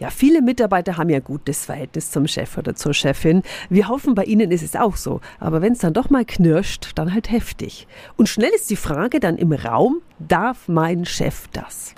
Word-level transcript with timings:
Ja, 0.00 0.08
viele 0.08 0.40
Mitarbeiter 0.40 0.96
haben 0.96 1.10
ja 1.10 1.20
gutes 1.20 1.66
Verhältnis 1.66 2.10
zum 2.10 2.26
Chef 2.26 2.56
oder 2.56 2.74
zur 2.74 2.94
Chefin. 2.94 3.42
Wir 3.68 3.88
hoffen, 3.88 4.14
bei 4.14 4.24
Ihnen 4.24 4.50
ist 4.50 4.62
es 4.62 4.74
auch 4.74 4.96
so. 4.96 5.20
Aber 5.38 5.60
wenn 5.60 5.74
es 5.74 5.80
dann 5.80 5.92
doch 5.92 6.08
mal 6.08 6.24
knirscht, 6.24 6.92
dann 6.94 7.12
halt 7.12 7.30
heftig. 7.30 7.86
Und 8.16 8.26
schnell 8.26 8.50
ist 8.56 8.70
die 8.70 8.76
Frage 8.76 9.20
dann 9.20 9.36
im 9.36 9.52
Raum, 9.52 10.00
darf 10.18 10.68
mein 10.68 11.04
Chef 11.04 11.48
das? 11.52 11.94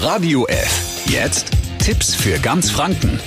Radio 0.00 0.46
F. 0.46 1.04
Jetzt 1.10 1.50
Tipps 1.78 2.14
für 2.14 2.38
ganz 2.38 2.70
Franken. 2.70 3.20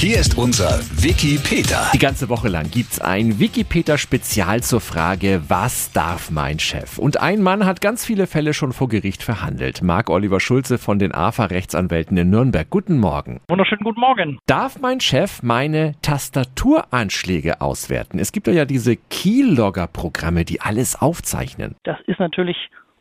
Hier 0.00 0.20
ist 0.20 0.38
unser 0.38 0.78
Wiki 1.02 1.40
Peter. 1.42 1.90
Die 1.92 1.98
ganze 1.98 2.28
Woche 2.28 2.46
lang 2.46 2.70
gibt's 2.70 3.00
ein 3.00 3.40
Wikipedia-Spezial 3.40 4.62
zur 4.62 4.80
Frage, 4.80 5.42
was 5.48 5.90
darf 5.90 6.30
mein 6.30 6.60
Chef? 6.60 6.98
Und 6.98 7.20
ein 7.20 7.42
Mann 7.42 7.66
hat 7.66 7.80
ganz 7.80 8.06
viele 8.06 8.28
Fälle 8.28 8.54
schon 8.54 8.72
vor 8.72 8.88
Gericht 8.88 9.24
verhandelt. 9.24 9.82
Marc 9.82 10.08
Oliver 10.08 10.38
Schulze 10.38 10.78
von 10.78 11.00
den 11.00 11.12
AFA-Rechtsanwälten 11.12 12.16
in 12.16 12.30
Nürnberg. 12.30 12.70
Guten 12.70 12.98
Morgen. 12.98 13.40
Wunderschönen 13.48 13.82
guten 13.82 13.98
Morgen. 13.98 14.38
Darf 14.46 14.78
mein 14.78 15.00
Chef 15.00 15.42
meine 15.42 15.94
Tastaturanschläge 16.00 17.60
auswerten? 17.60 18.20
Es 18.20 18.30
gibt 18.30 18.46
ja 18.46 18.66
diese 18.66 18.94
Keylogger-Programme, 18.94 20.44
die 20.44 20.60
alles 20.60 20.94
aufzeichnen. 20.94 21.74
Das 21.82 21.98
ist 22.06 22.20
natürlich 22.20 22.56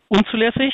unzulässig. 0.07 0.73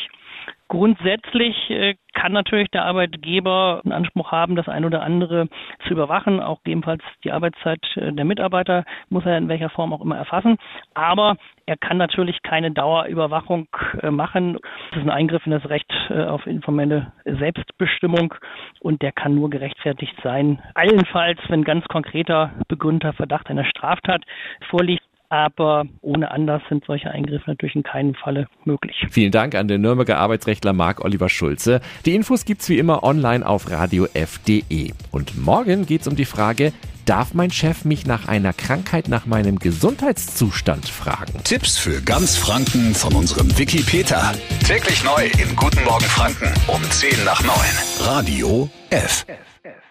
Grundsätzlich 0.73 1.69
äh, 1.69 1.93
kann 2.15 2.31
natürlich 2.31 2.67
der 2.71 2.83
Arbeitgeber 2.85 3.81
einen 3.83 3.91
Anspruch 3.91 4.31
haben, 4.31 4.55
das 4.55 4.67
ein 4.67 4.85
oder 4.85 5.03
andere 5.03 5.47
zu 5.85 5.93
überwachen. 5.93 6.39
Auch 6.39 6.63
gegebenenfalls 6.63 7.03
die 7.23 7.31
Arbeitszeit 7.31 7.79
äh, 7.95 8.11
der 8.11 8.25
Mitarbeiter 8.25 8.83
muss 9.09 9.23
er 9.23 9.37
in 9.37 9.49
welcher 9.49 9.69
Form 9.69 9.93
auch 9.93 10.01
immer 10.01 10.17
erfassen. 10.17 10.57
Aber 10.95 11.35
er 11.67 11.77
kann 11.77 11.97
natürlich 11.97 12.41
keine 12.41 12.71
Dauerüberwachung 12.71 13.67
äh, 14.01 14.09
machen. 14.09 14.57
Das 14.89 14.97
ist 14.97 15.03
ein 15.03 15.11
Eingriff 15.11 15.45
in 15.45 15.51
das 15.51 15.69
Recht 15.69 15.93
auf 16.09 16.47
informelle 16.47 17.13
Selbstbestimmung 17.23 18.33
und 18.79 19.03
der 19.03 19.11
kann 19.11 19.35
nur 19.35 19.51
gerechtfertigt 19.51 20.15
sein. 20.23 20.59
Allenfalls, 20.73 21.39
wenn 21.49 21.63
ganz 21.63 21.85
konkreter 21.85 22.51
begründeter 22.67 23.13
Verdacht 23.13 23.47
einer 23.47 23.65
Straftat 23.65 24.23
vorliegt, 24.71 25.03
aber 25.33 25.85
ohne 26.01 26.29
Anlass 26.29 26.61
sind 26.69 26.85
solche 26.85 27.09
Eingriffe 27.09 27.45
natürlich 27.47 27.75
in 27.75 27.81
keinem 27.81 28.13
Falle 28.13 28.47
möglich. 28.65 28.95
Vielen 29.09 29.31
Dank 29.31 29.55
an 29.55 29.67
den 29.67 29.81
Nürnberger 29.81 30.19
Arbeitsrechtler 30.19 30.73
Marc 30.73 31.03
Oliver 31.03 31.27
Schulze. 31.27 31.81
Die 32.05 32.13
Infos 32.13 32.45
gibt's 32.45 32.69
wie 32.69 32.77
immer 32.77 33.03
online 33.03 33.43
auf 33.43 33.71
radiof.de. 33.71 34.91
Und 35.11 35.35
morgen 35.43 35.87
geht's 35.87 36.07
um 36.07 36.15
die 36.15 36.25
Frage, 36.25 36.71
darf 37.07 37.33
mein 37.33 37.49
Chef 37.49 37.83
mich 37.83 38.05
nach 38.05 38.27
einer 38.27 38.53
Krankheit 38.53 39.07
nach 39.07 39.25
meinem 39.25 39.57
Gesundheitszustand 39.57 40.87
fragen? 40.87 41.33
Tipps 41.43 41.79
für 41.79 41.99
ganz 42.03 42.37
Franken 42.37 42.93
von 42.93 43.15
unserem 43.15 43.57
Wiki 43.57 43.81
Peter. 43.81 44.33
Täglich 44.67 45.03
neu 45.03 45.25
in 45.41 45.55
Guten 45.55 45.83
Morgen 45.83 46.05
Franken 46.05 46.53
um 46.67 46.81
10 46.83 47.25
nach 47.25 47.41
9. 47.41 47.55
Radio 48.01 48.69
F. 48.91 49.25
F. 49.27 49.82